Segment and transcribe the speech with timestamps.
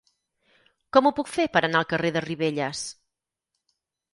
[0.97, 2.83] Com ho puc fer per anar al carrer de Ribelles?